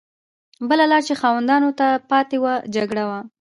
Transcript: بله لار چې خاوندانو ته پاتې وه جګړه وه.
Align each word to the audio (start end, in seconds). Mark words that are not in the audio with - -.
بله 0.69 0.85
لار 0.91 1.01
چې 1.07 1.13
خاوندانو 1.21 1.69
ته 1.79 1.87
پاتې 2.09 2.37
وه 2.43 2.53
جګړه 2.75 3.03
وه. 3.09 3.19